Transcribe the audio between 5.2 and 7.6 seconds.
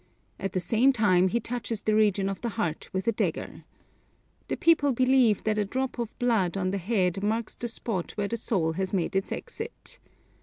that a drop of blood on the head marks